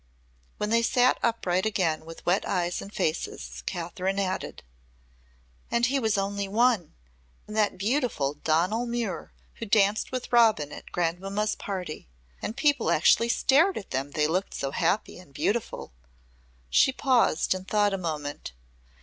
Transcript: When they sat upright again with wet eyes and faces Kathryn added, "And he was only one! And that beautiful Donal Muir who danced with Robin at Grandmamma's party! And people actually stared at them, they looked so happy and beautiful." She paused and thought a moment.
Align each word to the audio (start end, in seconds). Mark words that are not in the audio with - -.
When 0.57 0.71
they 0.71 0.81
sat 0.81 1.19
upright 1.21 1.63
again 1.63 2.05
with 2.05 2.25
wet 2.25 2.43
eyes 2.47 2.81
and 2.81 2.91
faces 2.91 3.61
Kathryn 3.67 4.17
added, 4.17 4.63
"And 5.69 5.85
he 5.85 5.99
was 5.99 6.17
only 6.17 6.47
one! 6.47 6.95
And 7.45 7.55
that 7.55 7.77
beautiful 7.77 8.33
Donal 8.33 8.87
Muir 8.87 9.31
who 9.59 9.67
danced 9.67 10.11
with 10.11 10.33
Robin 10.33 10.71
at 10.71 10.91
Grandmamma's 10.91 11.53
party! 11.53 12.09
And 12.41 12.57
people 12.57 12.89
actually 12.89 13.29
stared 13.29 13.77
at 13.77 13.91
them, 13.91 14.09
they 14.13 14.25
looked 14.25 14.55
so 14.55 14.71
happy 14.71 15.19
and 15.19 15.35
beautiful." 15.35 15.93
She 16.71 16.91
paused 16.91 17.53
and 17.53 17.67
thought 17.67 17.93
a 17.93 17.97
moment. 17.99 18.53